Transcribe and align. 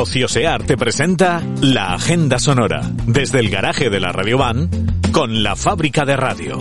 Ociosear 0.00 0.62
te 0.62 0.78
presenta 0.78 1.42
la 1.60 1.92
Agenda 1.92 2.38
Sonora, 2.38 2.80
desde 3.06 3.38
el 3.38 3.50
garaje 3.50 3.90
de 3.90 4.00
la 4.00 4.12
Radio 4.12 4.38
Van, 4.38 4.70
con 5.12 5.42
la 5.42 5.56
fábrica 5.56 6.06
de 6.06 6.16
radio. 6.16 6.58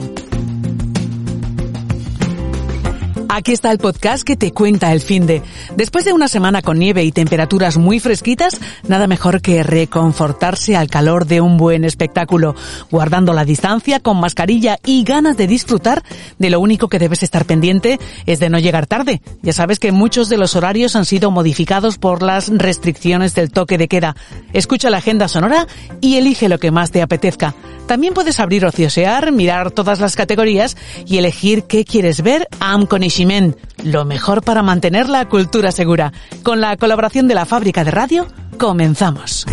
Aquí 3.31 3.51
está 3.51 3.71
el 3.71 3.77
podcast 3.77 4.23
que 4.23 4.35
te 4.35 4.51
cuenta 4.51 4.91
el 4.91 5.01
fin 5.01 5.27
de. 5.27 5.43
Después 5.75 6.03
de 6.03 6.13
una 6.13 6.27
semana 6.27 6.63
con 6.63 6.79
nieve 6.79 7.03
y 7.03 7.11
temperaturas 7.11 7.77
muy 7.77 7.99
fresquitas, 7.99 8.59
nada 8.87 9.05
mejor 9.05 9.39
que 9.39 9.61
reconfortarse 9.61 10.75
al 10.75 10.89
calor 10.89 11.27
de 11.27 11.39
un 11.39 11.55
buen 11.55 11.85
espectáculo, 11.85 12.55
guardando 12.89 13.31
la 13.33 13.45
distancia, 13.45 13.99
con 13.99 14.19
mascarilla 14.19 14.79
y 14.83 15.03
ganas 15.03 15.37
de 15.37 15.45
disfrutar. 15.45 16.03
De 16.39 16.49
lo 16.49 16.59
único 16.59 16.87
que 16.87 16.97
debes 16.97 17.21
estar 17.21 17.45
pendiente 17.45 17.99
es 18.25 18.39
de 18.39 18.49
no 18.49 18.57
llegar 18.57 18.87
tarde. 18.87 19.21
Ya 19.43 19.53
sabes 19.53 19.77
que 19.77 19.91
muchos 19.91 20.27
de 20.29 20.37
los 20.37 20.55
horarios 20.55 20.95
han 20.95 21.05
sido 21.05 21.29
modificados 21.29 21.99
por 21.99 22.23
las 22.23 22.49
restricciones 22.49 23.35
del 23.35 23.51
toque 23.51 23.77
de 23.77 23.87
queda. 23.87 24.15
Escucha 24.53 24.89
la 24.89 24.97
agenda 24.97 25.27
sonora 25.27 25.67
y 26.01 26.15
elige 26.15 26.49
lo 26.49 26.57
que 26.57 26.71
más 26.71 26.89
te 26.89 27.03
apetezca. 27.03 27.53
También 27.89 28.13
puedes 28.13 28.39
abrir 28.39 28.67
Ociosear, 28.67 29.31
mirar 29.31 29.71
todas 29.71 29.99
las 29.99 30.15
categorías 30.15 30.77
y 31.07 31.17
elegir 31.17 31.63
qué 31.63 31.85
quieres 31.85 32.21
ver 32.21 32.47
am 32.59 32.85
Coneixement, 32.85 33.57
lo 33.83 34.05
mejor 34.05 34.43
para 34.43 34.61
mantener 34.61 35.09
la 35.09 35.27
cultura 35.27 35.71
segura. 35.71 36.13
Con 36.43 36.61
la 36.61 36.77
colaboración 36.77 37.27
de 37.27 37.33
la 37.33 37.47
fábrica 37.47 37.83
de 37.83 37.89
radio, 37.89 38.27
comenzamos. 38.59 39.47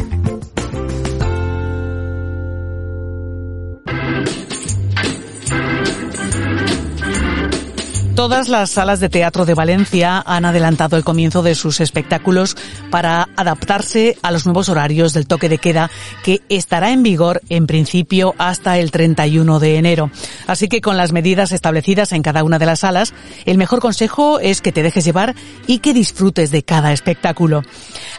Todas 8.16 8.48
las 8.48 8.70
salas 8.70 8.98
de 8.98 9.10
teatro 9.10 9.44
de 9.44 9.52
Valencia 9.52 10.22
han 10.24 10.46
adelantado 10.46 10.96
el 10.96 11.04
comienzo 11.04 11.42
de 11.42 11.54
sus 11.54 11.80
espectáculos 11.80 12.56
para 12.90 13.28
adaptarse 13.36 14.16
a 14.22 14.30
los 14.30 14.46
nuevos 14.46 14.70
horarios 14.70 15.12
del 15.12 15.26
toque 15.26 15.50
de 15.50 15.58
queda 15.58 15.90
que 16.24 16.40
estará 16.48 16.92
en 16.92 17.02
vigor 17.02 17.42
en 17.50 17.66
principio 17.66 18.34
hasta 18.38 18.78
el 18.78 18.90
31 18.90 19.60
de 19.60 19.76
enero. 19.76 20.10
Así 20.46 20.66
que 20.66 20.80
con 20.80 20.96
las 20.96 21.12
medidas 21.12 21.52
establecidas 21.52 22.12
en 22.12 22.22
cada 22.22 22.42
una 22.42 22.58
de 22.58 22.64
las 22.64 22.80
salas, 22.80 23.12
el 23.44 23.58
mejor 23.58 23.80
consejo 23.80 24.40
es 24.40 24.62
que 24.62 24.72
te 24.72 24.82
dejes 24.82 25.04
llevar 25.04 25.34
y 25.66 25.80
que 25.80 25.92
disfrutes 25.92 26.50
de 26.50 26.62
cada 26.62 26.94
espectáculo. 26.94 27.64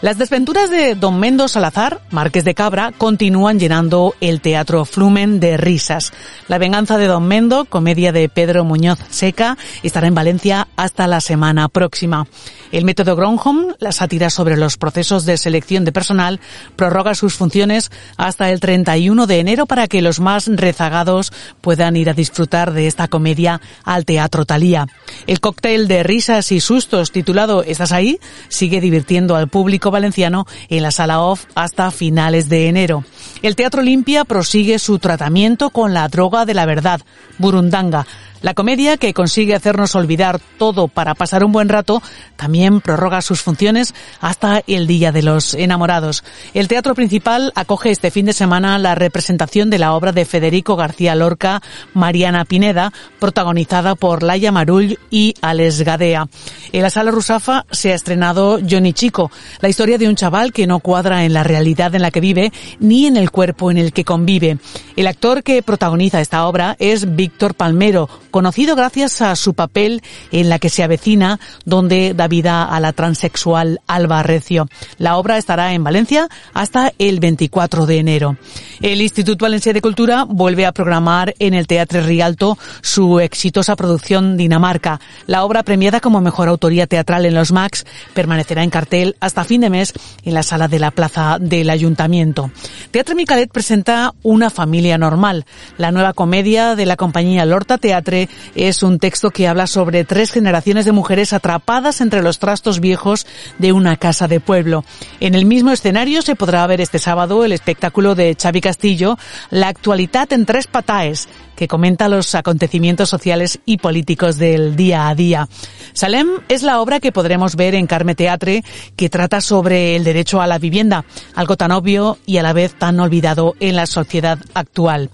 Las 0.02 0.20
desventuras 0.20 0.70
de 0.70 0.94
Don 0.94 1.20
Mendo 1.20 1.48
Salazar, 1.48 2.02
Márquez 2.12 2.44
de 2.44 2.54
Cabra, 2.54 2.94
continúan 2.96 3.60
llenando 3.60 4.14
el 4.22 4.42
Teatro 4.42 4.86
Flumen 4.86 5.40
de 5.40 5.58
risas. 5.58 6.14
La 6.48 6.60
venganza 6.60 7.00
de 7.00 7.08
Don 7.08 7.28
Mendo, 7.28 7.66
comedia 7.66 8.12
de 8.12 8.30
Pedro 8.30 8.64
Muñoz 8.64 9.00
Seca, 9.10 9.58
estará 9.88 10.08
en 10.08 10.16
Valencia 10.16 10.68
hasta 10.76 11.08
la 11.08 11.22
semana 11.22 11.68
próxima. 11.70 12.28
El 12.72 12.86
método 12.86 13.16
Gronholm, 13.16 13.74
la 13.80 13.92
sátira 13.92 14.30
sobre 14.30 14.58
los 14.58 14.78
procesos 14.78 15.26
de 15.26 15.38
selección 15.38 15.86
de 15.86 15.92
personal, 15.92 16.40
prorroga 16.76 17.16
sus 17.16 17.36
funciones 17.36 17.92
hasta 18.18 18.52
el 18.52 18.60
31 18.60 19.28
de 19.28 19.40
enero 19.40 19.66
para 19.66 19.88
que 19.88 20.02
los 20.02 20.20
más 20.20 20.48
rezagados 20.48 21.32
puedan 21.62 21.96
ir 21.96 22.10
a 22.10 22.14
disfrutar 22.14 22.74
de 22.74 22.88
esta 22.88 23.08
comedia 23.08 23.62
al 23.84 24.06
Teatro 24.06 24.46
Talía. 24.46 24.88
El 25.26 25.40
cóctel 25.40 25.88
de 25.88 26.04
risas 26.04 26.52
y 26.52 26.60
sustos 26.60 27.12
titulado 27.12 27.64
¿Estás 27.64 27.92
ahí? 27.92 28.20
sigue 28.50 28.82
divirtiendo 28.82 29.36
al 29.36 29.48
público 29.48 29.92
valenciano 29.92 30.46
en 30.70 30.84
la 30.84 30.92
sala 30.92 31.22
off 31.22 31.46
hasta 31.56 31.92
finales 31.92 32.50
de 32.50 32.68
enero. 32.68 33.04
El 33.42 33.56
Teatro 33.56 33.82
Olimpia 33.82 34.26
prosigue 34.26 34.80
su 34.80 35.00
tratamiento 35.00 35.70
con 35.70 35.94
la 35.94 36.08
droga 36.08 36.46
de 36.46 36.54
la 36.54 36.66
verdad, 36.66 37.02
Burundanga, 37.38 38.06
la 38.42 38.54
comedia, 38.54 38.98
que 38.98 39.14
consigue 39.14 39.56
hacernos 39.56 39.96
olvidar 39.96 40.40
todo 40.58 40.88
para 40.88 41.16
pasar 41.16 41.44
un 41.44 41.52
buen 41.52 41.70
rato, 41.70 42.02
también 42.36 42.82
prorroga 42.82 43.22
sus 43.22 43.42
funciones 43.42 43.94
hasta 44.22 44.62
el 44.68 44.88
Día 44.88 45.12
de 45.12 45.24
los 45.24 45.54
Enamorados. 45.54 46.24
El 46.54 46.68
Teatro 46.68 46.96
Principal 46.96 47.52
acoge 47.56 47.92
este 47.92 48.12
fin 48.12 48.26
de 48.26 48.34
semana 48.34 48.78
la 48.78 48.96
representación 48.96 49.70
de 49.70 49.80
la 49.80 49.94
obra 49.94 50.12
de 50.12 50.26
Federico 50.26 50.76
García 50.76 51.16
Lorca, 51.16 51.62
Mariana 51.94 52.46
Pineda, 52.46 52.92
protagonizada 53.20 53.96
por 53.96 54.24
Laia 54.24 54.52
Marull 54.52 55.00
y 55.10 55.34
Alex 55.42 55.82
Gadea. 55.82 56.28
En 56.72 56.82
la 56.82 56.90
Sala 56.90 57.12
Rusafa 57.12 57.66
se 57.72 57.92
ha 57.92 57.96
estrenado 57.96 58.60
Johnny 58.68 58.94
Chico, 58.94 59.32
la 59.62 59.70
historia 59.70 59.98
de 59.98 60.08
un 60.08 60.16
chaval 60.16 60.54
que 60.54 60.68
no 60.68 60.80
cuadra 60.80 61.26
en 61.26 61.34
la 61.34 61.44
realidad 61.44 61.96
en 61.96 62.02
la 62.02 62.12
que 62.12 62.22
vive 62.22 62.52
ni 62.80 63.06
en 63.06 63.18
el 63.18 63.32
cuerpo 63.32 63.72
en 63.72 63.78
el 63.78 63.94
que 63.94 64.04
convive. 64.04 64.58
El 64.96 65.08
actor 65.08 65.44
que 65.44 65.64
protagoniza 65.64 66.22
esta 66.22 66.46
obra 66.48 66.76
es 66.80 67.16
Víctor 67.16 67.56
Palmero, 67.56 68.10
conocido 68.38 68.76
gracias 68.76 69.24
a 69.24 69.36
su 69.36 69.56
papel 69.56 70.04
en 70.32 70.48
la 70.48 70.60
que 70.60 70.70
se 70.70 70.84
avecina, 70.84 71.40
donde 71.66 72.14
da 72.14 72.28
vida 72.28 72.66
a 72.66 72.80
la 72.80 72.94
transexual 72.94 73.82
Alba 73.88 74.22
Recio. 74.22 74.68
La 75.00 75.18
obra 75.18 75.40
estará 75.40 75.74
en 75.74 75.84
Valencia 75.84 76.30
hasta 76.54 76.94
el 77.00 77.20
24 77.20 77.88
de 77.88 77.98
enero. 77.98 78.38
El 78.80 79.02
Instituto 79.02 79.46
Valencia 79.46 79.74
de 79.74 79.82
Cultura 79.82 80.24
vuelve 80.24 80.68
a 80.68 80.72
programar 80.72 81.34
en 81.40 81.56
el 81.56 81.66
Teatre 81.66 82.02
Rialto 82.02 82.60
su 82.84 83.20
exitosa 83.20 83.76
producción 83.76 84.38
Dinamarca. 84.38 85.02
La 85.26 85.44
obra 85.44 85.64
premiada 85.64 86.00
como 86.00 86.22
mejor 86.22 86.48
autoría 86.48 86.86
teatral 86.86 87.26
en 87.26 87.34
los 87.34 87.52
Max 87.52 87.88
permanecerá 88.14 88.62
en 88.62 88.70
cartel 88.70 89.16
hasta 89.20 89.46
fin 89.46 89.62
de 89.62 89.72
mes 89.72 89.94
en 90.24 90.36
la 90.36 90.44
sala 90.44 90.68
de 90.68 90.78
la 90.78 90.92
Plaza 90.92 91.40
del 91.42 91.72
Ayuntamiento. 91.72 92.52
Teatre 92.92 93.16
Micalet 93.16 93.52
presenta 93.52 94.14
Una 94.22 94.52
familia 94.52 95.00
normal, 95.00 95.48
la 95.80 95.92
nueva 95.92 96.14
comedia 96.14 96.76
de 96.76 96.86
la 96.86 96.98
compañía 96.98 97.44
Lorta 97.44 97.80
Teatre 97.80 98.27
es 98.56 98.84
un 98.84 99.00
texto 99.00 99.32
que 99.32 99.48
habla 99.48 99.68
sobre 99.68 100.04
tres 100.04 100.32
generaciones 100.32 100.86
de 100.86 100.92
mujeres 100.92 101.34
atrapadas 101.34 102.02
entre 102.02 102.22
los 102.22 102.40
trastos 102.40 102.80
viejos 102.80 103.26
de 103.58 103.72
una 103.72 103.98
casa 103.98 104.28
de 104.28 104.40
pueblo. 104.40 104.84
En 105.20 105.36
el 105.36 105.46
mismo 105.46 105.72
escenario 105.72 106.22
se 106.22 106.36
podrá 106.36 106.66
ver 106.68 106.82
este 106.82 107.00
sábado 107.00 107.46
el 107.46 107.52
espectáculo 107.52 108.16
de 108.16 108.36
Xavi 108.40 108.62
Castillo, 108.62 109.18
La 109.50 109.68
actualidad 109.68 110.32
en 110.34 110.46
tres 110.46 110.68
pataes, 110.68 111.28
que 111.58 111.68
comenta 111.68 112.08
los 112.08 112.36
acontecimientos 112.36 113.10
sociales 113.10 113.60
y 113.66 113.80
políticos 113.80 114.38
del 114.38 114.76
día 114.76 115.10
a 115.10 115.16
día. 115.16 115.50
Salem 115.94 116.28
es 116.48 116.62
la 116.62 116.80
obra 116.80 117.00
que 117.00 117.12
podremos 117.12 117.56
ver 117.56 117.74
en 117.74 117.88
Carme 117.88 118.14
Teatre, 118.14 118.64
que 118.96 119.10
trata 119.10 119.42
sobre 119.42 119.96
el 119.96 120.04
derecho 120.04 120.40
a 120.40 120.48
la 120.48 120.60
vivienda, 120.60 121.04
algo 121.34 121.58
tan 121.58 121.72
obvio 121.72 122.20
y 122.28 122.38
a 122.38 122.44
la 122.44 122.54
vez 122.54 122.76
tan 122.76 123.00
olvidado 123.00 123.56
en 123.60 123.76
la 123.76 123.88
sociedad 123.88 124.38
actual. 124.54 125.10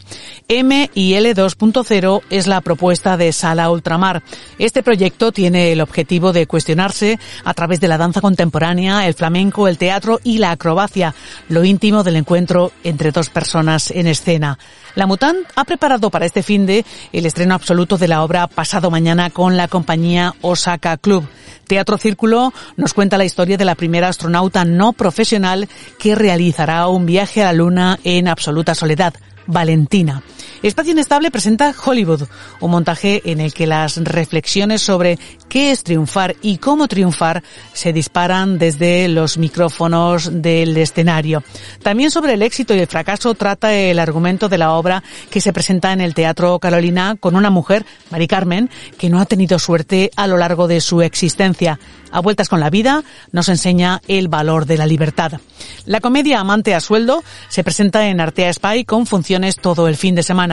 M 0.49 0.91
y 0.93 1.13
L 1.13 1.33
2.0 1.33 2.21
es 2.29 2.47
la 2.47 2.59
propuesta 2.59 3.15
de 3.15 3.31
Sala 3.31 3.71
Ultramar. 3.71 4.21
Este 4.59 4.83
proyecto 4.83 5.31
tiene 5.31 5.71
el 5.71 5.79
objetivo 5.79 6.33
de 6.33 6.45
cuestionarse 6.45 7.17
a 7.45 7.53
través 7.53 7.79
de 7.79 7.87
la 7.87 7.97
danza 7.97 8.19
contemporánea, 8.19 9.07
el 9.07 9.13
flamenco, 9.13 9.69
el 9.69 9.77
teatro 9.77 10.19
y 10.25 10.39
la 10.39 10.51
acrobacia, 10.51 11.15
lo 11.47 11.63
íntimo 11.63 12.03
del 12.03 12.17
encuentro 12.17 12.73
entre 12.83 13.11
dos 13.11 13.29
personas 13.29 13.91
en 13.91 14.07
escena. 14.07 14.59
La 14.95 15.07
Mutant 15.07 15.39
ha 15.55 15.63
preparado 15.63 16.11
para 16.11 16.25
este 16.25 16.32
fin 16.41 16.65
de 16.65 16.85
el 17.11 17.25
estreno 17.25 17.53
absoluto 17.53 17.97
de 17.97 18.07
la 18.07 18.23
obra 18.23 18.47
Pasado 18.47 18.89
Mañana 18.89 19.29
con 19.29 19.57
la 19.57 19.67
compañía 19.67 20.33
Osaka 20.41 20.97
Club. 20.97 21.27
Teatro 21.67 21.97
Círculo 21.97 22.53
nos 22.75 22.93
cuenta 22.93 23.17
la 23.17 23.25
historia 23.25 23.57
de 23.57 23.65
la 23.65 23.75
primera 23.75 24.07
astronauta 24.07 24.65
no 24.65 24.93
profesional 24.93 25.67
que 25.99 26.15
realizará 26.15 26.87
un 26.87 27.05
viaje 27.05 27.41
a 27.41 27.45
la 27.45 27.53
Luna 27.53 27.99
en 28.03 28.27
absoluta 28.27 28.73
soledad. 28.73 29.13
Valentina. 29.45 30.23
Espacio 30.63 30.93
Inestable 30.93 31.29
presenta 31.29 31.75
Hollywood, 31.85 32.21
un 32.61 32.71
montaje 32.71 33.21
en 33.25 33.41
el 33.41 33.53
que 33.53 33.67
las 33.67 33.97
reflexiones 33.97 34.81
sobre 34.81 35.19
qué 35.49 35.71
es 35.71 35.83
triunfar 35.83 36.37
y 36.41 36.57
cómo 36.57 36.87
triunfar 36.87 37.43
se 37.73 37.91
disparan 37.91 38.57
desde 38.57 39.09
los 39.09 39.37
micrófonos 39.37 40.41
del 40.41 40.77
escenario. 40.77 41.43
También 41.81 42.11
sobre 42.11 42.35
el 42.35 42.41
éxito 42.41 42.73
y 42.73 42.79
el 42.79 42.87
fracaso 42.87 43.33
trata 43.33 43.73
el 43.73 43.99
argumento 43.99 44.47
de 44.47 44.57
la 44.57 44.71
obra 44.71 45.03
que 45.29 45.41
se 45.41 45.51
presenta 45.51 45.91
en 45.91 45.99
el 45.99 46.13
Teatro 46.13 46.57
Carolina 46.59 47.17
con 47.19 47.35
una 47.35 47.49
mujer, 47.49 47.85
Mari 48.09 48.27
Carmen, 48.29 48.69
que 48.97 49.09
no 49.09 49.19
ha 49.19 49.25
tenido 49.25 49.59
suerte 49.59 50.11
a 50.15 50.27
lo 50.27 50.37
largo 50.37 50.69
de 50.69 50.79
su 50.79 51.01
existencia 51.01 51.77
a 52.13 52.21
vueltas 52.21 52.47
con 52.47 52.59
la 52.59 52.69
vida, 52.69 53.03
nos 53.31 53.49
enseña 53.49 53.99
el 54.07 54.27
valor 54.27 54.67
de 54.67 54.77
la 54.77 54.85
libertad. 54.85 55.41
La 55.85 55.99
comedia 55.99 56.39
Amante 56.39 56.75
a 56.75 56.79
sueldo 56.79 57.23
se 57.49 57.63
presenta 57.63 58.07
en 58.07 58.21
Artea 58.21 58.53
Spy 58.53 58.85
con 58.85 59.07
funciones 59.07 59.55
todo 59.57 59.87
el 59.87 59.97
fin 59.97 60.13
de 60.13 60.21
semana. 60.21 60.52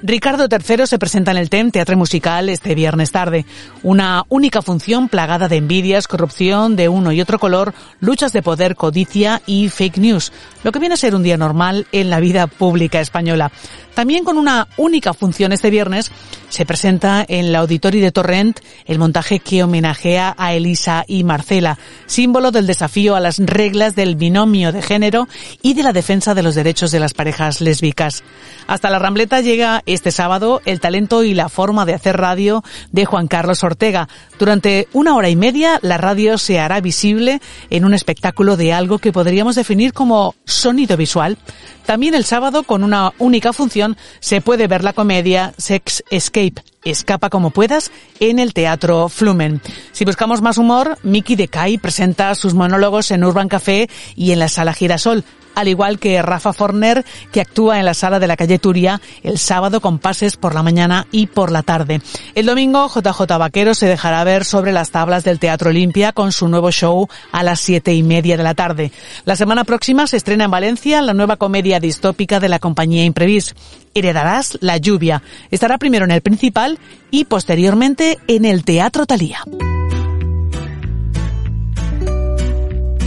Ricardo 0.00 0.46
III 0.48 0.86
se 0.86 0.98
presenta 0.98 1.32
en 1.32 1.38
el 1.38 1.50
TEM 1.50 1.72
Teatro 1.72 1.96
Musical 1.96 2.48
este 2.48 2.76
viernes 2.76 3.10
tarde. 3.10 3.44
Una 3.82 4.24
única 4.28 4.62
función 4.62 5.08
plagada 5.08 5.48
de 5.48 5.56
envidias, 5.56 6.06
corrupción 6.06 6.76
de 6.76 6.88
uno 6.88 7.10
y 7.10 7.20
otro 7.20 7.40
color, 7.40 7.74
luchas 7.98 8.32
de 8.32 8.42
poder, 8.42 8.76
codicia 8.76 9.42
y 9.44 9.68
fake 9.68 9.98
news. 9.98 10.32
Lo 10.64 10.72
que 10.72 10.78
viene 10.78 10.94
a 10.94 10.98
ser 10.98 11.14
un 11.14 11.22
día 11.22 11.36
normal 11.36 11.86
en 11.92 12.10
la 12.10 12.20
vida 12.20 12.46
pública 12.46 13.00
española. 13.00 13.52
También 13.94 14.22
con 14.22 14.38
una 14.38 14.68
única 14.76 15.12
función 15.12 15.52
este 15.52 15.70
viernes 15.70 16.12
se 16.50 16.64
presenta 16.64 17.24
en 17.26 17.46
el 17.46 17.56
Auditorio 17.56 18.00
de 18.00 18.12
Torrent 18.12 18.60
el 18.86 18.98
montaje 18.98 19.40
que 19.40 19.64
homenajea 19.64 20.36
a 20.38 20.54
Elisa 20.54 21.04
y 21.08 21.24
Marcela, 21.24 21.78
símbolo 22.06 22.52
del 22.52 22.66
desafío 22.66 23.16
a 23.16 23.20
las 23.20 23.38
reglas 23.38 23.96
del 23.96 24.14
binomio 24.14 24.70
de 24.70 24.82
género 24.82 25.26
y 25.62 25.74
de 25.74 25.82
la 25.82 25.92
defensa 25.92 26.34
de 26.34 26.44
los 26.44 26.54
derechos 26.54 26.92
de 26.92 27.00
las 27.00 27.12
parejas 27.12 27.60
lésbicas. 27.60 28.22
Hasta 28.68 28.88
la 28.88 28.98
Rambleta 29.00 29.40
llega 29.40 29.82
este 29.84 30.12
sábado 30.12 30.62
el 30.64 30.78
talento 30.80 31.24
y 31.24 31.34
la 31.34 31.48
forma 31.48 31.84
de 31.84 31.94
hacer 31.94 32.16
radio 32.16 32.62
de 32.92 33.04
Juan 33.04 33.26
Carlos 33.26 33.64
Ortega. 33.64 34.08
Durante 34.38 34.86
una 34.92 35.16
hora 35.16 35.28
y 35.28 35.36
media 35.36 35.80
la 35.82 35.98
radio 35.98 36.38
se 36.38 36.60
hará 36.60 36.80
visible 36.80 37.40
en 37.70 37.84
un 37.84 37.94
espectáculo 37.94 38.56
de 38.56 38.72
algo 38.72 38.98
que 38.98 39.12
podríamos 39.12 39.56
definir 39.56 39.92
como 39.92 40.34
sonido 40.48 40.96
visual. 40.96 41.38
También 41.86 42.14
el 42.14 42.24
sábado, 42.24 42.64
con 42.64 42.84
una 42.84 43.12
única 43.18 43.52
función, 43.52 43.96
se 44.20 44.40
puede 44.40 44.66
ver 44.66 44.84
la 44.84 44.92
comedia 44.92 45.54
Sex 45.56 46.02
Escape, 46.10 46.62
Escapa 46.84 47.30
como 47.30 47.50
puedas, 47.50 47.90
en 48.20 48.38
el 48.38 48.52
Teatro 48.52 49.08
Flumen. 49.08 49.62
Si 49.92 50.04
buscamos 50.04 50.42
más 50.42 50.58
humor, 50.58 50.98
Mickey 51.02 51.36
Decay 51.36 51.78
presenta 51.78 52.34
sus 52.34 52.54
monólogos 52.54 53.10
en 53.10 53.24
Urban 53.24 53.48
Café 53.48 53.88
y 54.16 54.32
en 54.32 54.38
la 54.38 54.48
Sala 54.48 54.74
Girasol 54.74 55.24
al 55.54 55.68
igual 55.68 55.98
que 55.98 56.20
Rafa 56.22 56.52
Forner, 56.52 57.04
que 57.32 57.40
actúa 57.40 57.78
en 57.78 57.84
la 57.84 57.94
sala 57.94 58.18
de 58.18 58.26
la 58.26 58.36
calle 58.36 58.58
Turia 58.58 59.00
el 59.22 59.38
sábado 59.38 59.80
con 59.80 59.98
pases 59.98 60.36
por 60.36 60.54
la 60.54 60.62
mañana 60.62 61.06
y 61.10 61.26
por 61.26 61.50
la 61.50 61.62
tarde. 61.62 62.00
El 62.34 62.46
domingo, 62.46 62.88
JJ 62.88 63.38
Vaquero 63.38 63.74
se 63.74 63.86
dejará 63.86 64.24
ver 64.24 64.44
sobre 64.44 64.72
las 64.72 64.90
tablas 64.90 65.24
del 65.24 65.38
Teatro 65.38 65.70
Olimpia 65.70 66.12
con 66.12 66.32
su 66.32 66.48
nuevo 66.48 66.70
show 66.70 67.08
a 67.32 67.42
las 67.42 67.60
siete 67.60 67.94
y 67.94 68.02
media 68.02 68.36
de 68.36 68.42
la 68.42 68.54
tarde. 68.54 68.92
La 69.24 69.36
semana 69.36 69.64
próxima 69.64 70.06
se 70.06 70.16
estrena 70.16 70.44
en 70.44 70.50
Valencia 70.50 71.02
la 71.02 71.14
nueva 71.14 71.36
comedia 71.36 71.80
distópica 71.80 72.40
de 72.40 72.48
la 72.48 72.58
compañía 72.58 73.04
Imprevis. 73.04 73.54
Heredarás 73.94 74.58
la 74.60 74.76
lluvia. 74.76 75.22
Estará 75.50 75.78
primero 75.78 76.04
en 76.04 76.12
el 76.12 76.20
principal 76.20 76.78
y 77.10 77.24
posteriormente 77.24 78.18
en 78.26 78.44
el 78.44 78.64
Teatro 78.64 79.06
Talía. 79.06 79.40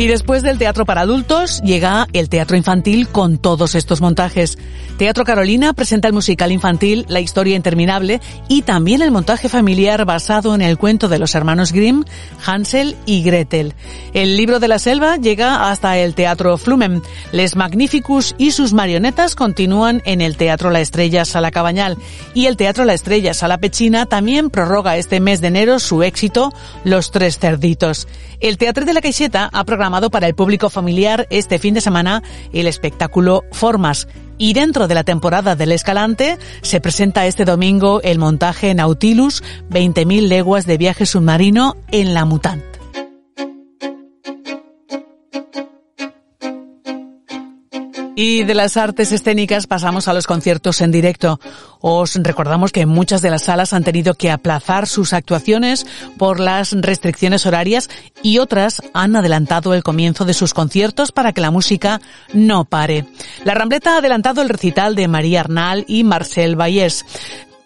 Y 0.02 0.08
después 0.08 0.42
del 0.42 0.58
teatro 0.58 0.84
para 0.84 1.02
adultos 1.02 1.62
llega 1.62 2.08
el 2.12 2.28
teatro 2.28 2.58
infantil 2.58 3.08
con 3.08 3.38
todos 3.38 3.76
estos 3.76 4.02
montajes. 4.02 4.58
Teatro 4.98 5.26
Carolina 5.26 5.74
presenta 5.74 6.08
el 6.08 6.14
musical 6.16 6.52
infantil 6.52 7.06
La 7.08 7.20
historia 7.20 7.56
interminable 7.56 8.20
y 8.48 8.64
también 8.64 9.04
el 9.04 9.12
montaje 9.12 9.48
familiar 9.48 10.04
basado 10.06 10.56
en 10.56 10.64
el 10.64 10.80
cuento 10.80 11.08
de 11.08 11.20
los 11.20 11.36
hermanos 11.36 11.72
Grimm, 11.72 12.04
Hansel 12.44 12.96
y 13.06 13.22
Gretel. 13.22 13.76
El 14.16 14.38
libro 14.38 14.60
de 14.60 14.70
la 14.70 14.80
selva 14.80 15.18
llega 15.18 15.70
hasta 15.70 15.96
el 16.00 16.16
Teatro 16.16 16.58
Flumen. 16.58 17.04
Les 17.32 17.56
Magnificus 17.56 18.34
y 18.40 18.54
sus 18.54 18.74
marionetas 18.74 19.36
continúan 19.36 20.02
en 20.06 20.22
el 20.22 20.36
Teatro 20.36 20.72
La 20.72 20.82
Estrella 20.82 21.26
Sala 21.26 21.52
Cabañal 21.52 21.96
y 22.34 22.48
el 22.48 22.58
Teatro 22.58 22.86
La 22.86 22.96
Estrella 22.96 23.36
Sala 23.36 23.60
Pechina 23.60 24.08
también 24.08 24.50
prorroga 24.50 24.98
este 24.98 25.20
mes 25.20 25.42
de 25.42 25.50
enero 25.50 25.78
su 25.78 26.02
éxito 26.02 26.52
Los 26.84 27.12
Tres 27.12 27.38
Cerditos. 27.38 28.08
El 28.40 28.58
Teatro 28.58 28.86
de 28.86 28.94
la 28.94 29.02
Caixeta 29.02 29.52
ha 29.54 29.64
programado 29.66 29.91
para 30.10 30.28
el 30.28 30.36
público 30.36 30.70
familiar 30.70 31.28
este 31.30 31.60
fin 31.60 31.74
de 31.74 31.82
semana 31.82 32.24
el 32.54 32.68
espectáculo 32.68 33.44
Formas. 33.52 34.08
Y 34.38 34.54
dentro 34.54 34.88
de 34.88 34.96
la 34.96 35.04
temporada 35.04 35.56
del 35.56 35.72
Escalante 35.72 36.38
se 36.62 36.82
presenta 36.82 37.28
este 37.28 37.46
domingo 37.46 38.02
el 38.04 38.18
montaje 38.18 38.74
Nautilus 38.74 39.44
20.000 39.70 40.28
leguas 40.28 40.66
de 40.66 40.78
viaje 40.78 41.06
submarino 41.06 41.76
en 41.92 42.14
la 42.14 42.26
Mutant. 42.26 42.71
Y 48.24 48.44
de 48.44 48.54
las 48.54 48.78
artes 48.78 49.12
escénicas 49.12 49.66
pasamos 49.66 50.08
a 50.08 50.14
los 50.14 50.28
conciertos 50.28 50.82
en 50.82 50.92
directo. 50.92 51.40
Os 51.80 52.14
recordamos 52.22 52.72
que 52.72 52.86
muchas 52.86 53.24
de 53.24 53.32
las 53.32 53.46
salas 53.46 53.74
han 53.74 53.84
tenido 53.84 54.14
que 54.14 54.30
aplazar 54.30 54.86
sus 54.86 55.14
actuaciones 55.14 55.88
por 56.20 56.40
las 56.40 56.72
restricciones 56.72 57.48
horarias 57.48 57.90
y 58.22 58.38
otras 58.38 58.84
han 58.94 59.16
adelantado 59.16 59.74
el 59.74 59.82
comienzo 59.82 60.24
de 60.24 60.36
sus 60.36 60.54
conciertos 60.54 61.12
para 61.12 61.34
que 61.34 61.42
la 61.42 61.50
música 61.50 62.00
no 62.32 62.64
pare. 62.66 63.08
La 63.44 63.56
Rambleta 63.56 63.96
ha 63.96 63.98
adelantado 63.98 64.44
el 64.44 64.50
recital 64.50 64.94
de 64.94 65.08
María 65.08 65.40
Arnal 65.40 65.84
y 65.88 66.04
Marcel 66.04 66.56
Vallés. 66.56 67.04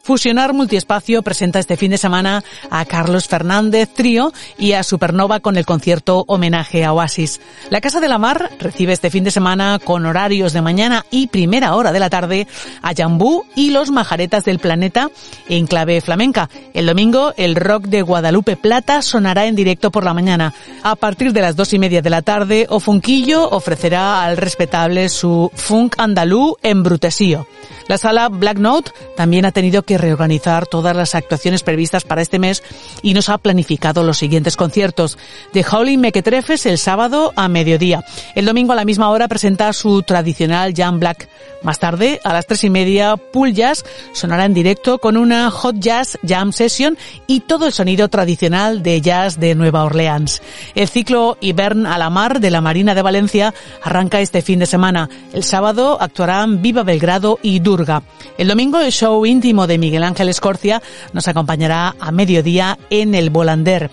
Fusionar 0.05 0.53
Multiespacio 0.53 1.23
presenta 1.23 1.57
este 1.57 1.77
fin 1.77 1.89
de 1.89 1.97
semana 1.97 2.43
a 2.69 2.85
Carlos 2.85 3.27
Fernández 3.27 3.89
Trío 3.91 4.31
y 4.55 4.73
a 4.73 4.83
Supernova 4.83 5.39
con 5.39 5.57
el 5.57 5.65
concierto 5.65 6.25
homenaje 6.27 6.85
a 6.85 6.93
Oasis. 6.93 7.41
La 7.71 7.81
Casa 7.81 7.99
de 7.99 8.07
la 8.07 8.19
Mar 8.19 8.51
recibe 8.59 8.93
este 8.93 9.09
fin 9.09 9.23
de 9.23 9.31
semana 9.31 9.79
con 9.83 10.05
horarios 10.05 10.53
de 10.53 10.61
mañana 10.61 11.07
y 11.09 11.25
primera 11.25 11.73
hora 11.75 11.91
de 11.91 11.97
la 11.97 12.11
tarde 12.11 12.47
a 12.83 12.93
Jambú 12.93 13.45
y 13.55 13.71
los 13.71 13.89
Majaretas 13.89 14.45
del 14.45 14.59
Planeta 14.59 15.09
en 15.49 15.65
clave 15.65 15.99
flamenca. 16.01 16.51
El 16.75 16.85
domingo 16.85 17.33
el 17.35 17.55
rock 17.55 17.85
de 17.85 18.03
Guadalupe 18.03 18.57
Plata 18.57 19.01
sonará 19.01 19.47
en 19.47 19.55
directo 19.55 19.89
por 19.89 20.03
la 20.03 20.13
mañana. 20.13 20.53
A 20.83 20.95
partir 20.95 21.33
de 21.33 21.41
las 21.41 21.55
dos 21.55 21.73
y 21.73 21.79
media 21.79 22.03
de 22.03 22.11
la 22.11 22.21
tarde, 22.21 22.67
Ofunquillo 22.69 23.49
ofrecerá 23.49 24.23
al 24.23 24.37
respetable 24.37 25.09
su 25.09 25.49
funk 25.55 25.95
andalú 25.97 26.57
en 26.61 26.83
Brutesío. 26.83 27.47
La 27.87 27.97
sala 27.97 28.29
Black 28.29 28.57
Note 28.57 28.91
también 29.15 29.45
ha 29.45 29.51
tenido 29.51 29.83
que 29.83 29.97
reorganizar 29.97 30.65
todas 30.65 30.95
las 30.95 31.13
actuaciones 31.13 31.63
previstas 31.63 32.03
para 32.03 32.21
este 32.21 32.39
mes 32.39 32.63
y 33.01 33.13
nos 33.13 33.29
ha 33.29 33.37
planificado 33.37 34.03
los 34.03 34.17
siguientes 34.17 34.55
conciertos. 34.57 35.17
The 35.53 35.65
Holy 35.69 35.97
Mequetrefes 35.97 36.65
el 36.65 36.77
sábado 36.77 37.31
a 37.35 37.47
mediodía. 37.47 38.03
El 38.33 38.45
domingo 38.45 38.73
a 38.73 38.75
la 38.75 38.85
misma 38.85 39.09
hora 39.09 39.27
presenta 39.27 39.71
su 39.73 40.01
tradicional 40.01 40.73
Jam 40.75 40.99
Black. 40.99 41.29
Más 41.65 41.79
tarde, 41.79 42.21
a 42.23 42.31
las 42.31 42.45
tres 42.45 42.63
y 42.63 42.69
media, 42.69 43.17
Pool 43.17 43.51
Jazz 43.51 43.83
sonará 44.13 44.45
en 44.45 44.53
directo 44.53 44.99
con 44.99 45.17
una 45.17 45.49
Hot 45.49 45.77
Jazz 45.79 46.19
Jam 46.23 46.53
Session 46.53 46.95
y 47.25 47.39
todo 47.39 47.65
el 47.65 47.73
sonido 47.73 48.07
tradicional 48.07 48.83
de 48.83 49.01
jazz 49.01 49.39
de 49.39 49.55
Nueva 49.55 49.83
Orleans. 49.83 50.43
El 50.75 50.87
ciclo 50.87 51.39
Hibern 51.41 51.87
a 51.87 51.97
la 51.97 52.11
Mar 52.11 52.39
de 52.39 52.51
la 52.51 52.61
Marina 52.61 52.93
de 52.93 53.01
Valencia 53.01 53.51
arranca 53.81 54.21
este 54.21 54.43
fin 54.43 54.59
de 54.59 54.67
semana. 54.67 55.09
El 55.33 55.43
sábado 55.43 55.97
actuarán 55.99 56.61
Viva 56.61 56.83
Belgrado 56.83 57.39
y 57.41 57.57
Durga. 57.61 58.03
El 58.37 58.47
domingo 58.47 58.79
el 58.79 58.91
show 58.91 59.25
íntimo 59.25 59.65
de 59.65 59.79
Miguel 59.79 60.03
Ángel 60.03 60.29
Escorcia 60.29 60.83
nos 61.13 61.27
acompañará 61.27 61.95
a 61.99 62.11
mediodía 62.11 62.77
en 62.91 63.15
el 63.15 63.31
Volander. 63.31 63.89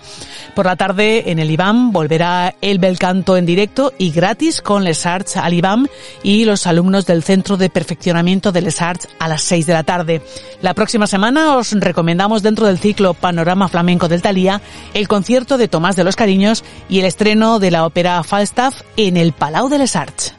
Por 0.55 0.67
la 0.67 0.75
tarde 0.75 1.31
en 1.31 1.39
el 1.39 1.49
IBAM 1.49 1.91
volverá 1.91 2.53
el 2.61 2.77
bel 2.77 2.99
canto 2.99 3.35
en 3.35 3.47
directo 3.47 3.93
y 3.97 4.11
gratis 4.11 4.61
con 4.61 4.83
Les 4.83 5.07
Arts 5.07 5.37
al 5.37 5.55
IBAM 5.55 5.87
y 6.21 6.45
los 6.45 6.67
alumnos 6.67 7.07
del 7.07 7.23
Centro 7.23 7.57
de 7.57 7.62
Perfeccionamiento 7.69 8.51
de 8.51 8.61
Les 8.61 8.81
Arts 8.81 9.07
a 9.19 9.27
las 9.27 9.41
6 9.43 9.65
de 9.65 9.73
la 9.73 9.83
tarde. 9.83 10.21
La 10.61 10.73
próxima 10.73 11.07
semana 11.07 11.57
os 11.57 11.71
recomendamos 11.71 12.43
dentro 12.43 12.67
del 12.67 12.79
ciclo 12.79 13.13
Panorama 13.13 13.67
Flamenco 13.67 14.07
del 14.07 14.21
Talía 14.21 14.61
el 14.93 15.07
concierto 15.07 15.57
de 15.57 15.67
Tomás 15.67 15.95
de 15.95 16.03
los 16.03 16.15
Cariños 16.15 16.63
y 16.89 16.99
el 16.99 17.05
estreno 17.05 17.59
de 17.59 17.71
la 17.71 17.85
ópera 17.85 18.23
Falstaff 18.23 18.81
en 18.97 19.17
el 19.17 19.33
Palau 19.33 19.69
de 19.69 19.77
Les 19.77 19.95
Arts. 19.95 20.35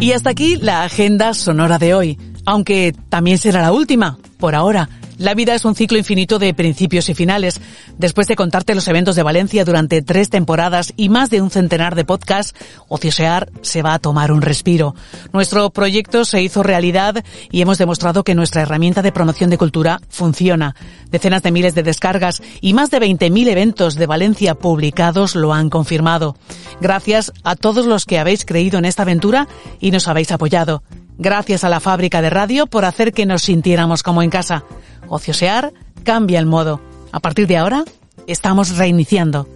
Y 0.00 0.12
hasta 0.12 0.30
aquí 0.30 0.56
la 0.56 0.84
agenda 0.84 1.34
sonora 1.34 1.78
de 1.78 1.92
hoy, 1.92 2.18
aunque 2.46 2.94
también 3.08 3.38
será 3.38 3.62
la 3.62 3.72
última, 3.72 4.18
por 4.38 4.54
ahora. 4.54 4.88
La 5.18 5.34
vida 5.34 5.56
es 5.56 5.64
un 5.64 5.74
ciclo 5.74 5.98
infinito 5.98 6.38
de 6.38 6.54
principios 6.54 7.08
y 7.08 7.14
finales. 7.14 7.60
Después 7.98 8.28
de 8.28 8.36
contarte 8.36 8.76
los 8.76 8.86
eventos 8.86 9.16
de 9.16 9.24
Valencia 9.24 9.64
durante 9.64 10.00
tres 10.00 10.30
temporadas 10.30 10.92
y 10.96 11.08
más 11.08 11.28
de 11.28 11.42
un 11.42 11.50
centenar 11.50 11.96
de 11.96 12.04
podcasts, 12.04 12.54
Ociosear 12.86 13.50
se 13.60 13.82
va 13.82 13.94
a 13.94 13.98
tomar 13.98 14.30
un 14.30 14.42
respiro. 14.42 14.94
Nuestro 15.32 15.70
proyecto 15.70 16.24
se 16.24 16.40
hizo 16.40 16.62
realidad 16.62 17.24
y 17.50 17.62
hemos 17.62 17.78
demostrado 17.78 18.22
que 18.22 18.36
nuestra 18.36 18.62
herramienta 18.62 19.02
de 19.02 19.10
promoción 19.10 19.50
de 19.50 19.58
cultura 19.58 20.00
funciona. 20.08 20.76
Decenas 21.10 21.42
de 21.42 21.50
miles 21.50 21.74
de 21.74 21.82
descargas 21.82 22.40
y 22.60 22.72
más 22.72 22.90
de 22.90 23.00
20.000 23.00 23.48
eventos 23.48 23.96
de 23.96 24.06
Valencia 24.06 24.54
publicados 24.54 25.34
lo 25.34 25.52
han 25.52 25.68
confirmado. 25.68 26.36
Gracias 26.80 27.32
a 27.42 27.56
todos 27.56 27.86
los 27.86 28.06
que 28.06 28.20
habéis 28.20 28.44
creído 28.44 28.78
en 28.78 28.84
esta 28.84 29.02
aventura 29.02 29.48
y 29.80 29.90
nos 29.90 30.06
habéis 30.06 30.30
apoyado. 30.30 30.84
Gracias 31.18 31.64
a 31.64 31.68
la 31.68 31.80
fábrica 31.80 32.22
de 32.22 32.30
radio 32.30 32.66
por 32.66 32.84
hacer 32.84 33.12
que 33.12 33.26
nos 33.26 33.42
sintiéramos 33.42 34.04
como 34.04 34.22
en 34.22 34.30
casa. 34.30 34.64
Ociosear 35.08 35.72
cambia 36.04 36.38
el 36.38 36.46
modo. 36.46 36.80
A 37.10 37.18
partir 37.18 37.48
de 37.48 37.56
ahora, 37.56 37.84
estamos 38.28 38.76
reiniciando. 38.76 39.48